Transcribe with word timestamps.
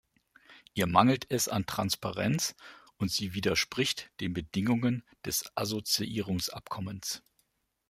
Ihr 0.73 0.87
mangelt 0.87 1.27
es 1.29 1.47
an 1.47 1.67
Transparenz, 1.67 2.55
und 2.97 3.11
sie 3.11 3.35
widerspricht 3.35 4.09
den 4.19 4.33
Bedingungen 4.33 5.03
des 5.25 5.55
Assoziierungsabkommens. 5.55 7.21